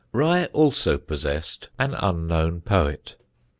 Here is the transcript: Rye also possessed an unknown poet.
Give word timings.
Rye 0.13 0.45
also 0.47 0.97
possessed 0.97 1.69
an 1.77 1.93
unknown 1.93 2.61
poet. 2.61 3.17